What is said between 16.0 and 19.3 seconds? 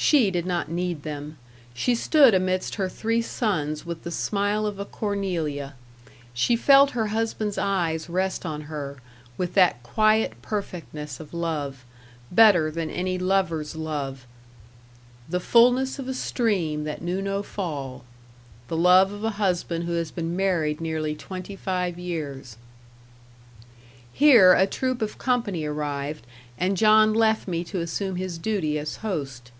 a stream that knew no fall" the love of a